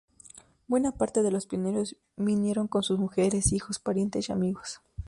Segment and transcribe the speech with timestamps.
[0.67, 4.81] Buena parte de los pioneros vinieron con sus mujeres, hijos, parientes y amigos.